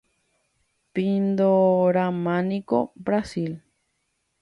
[0.93, 3.61] Pindorámaniko Brasil.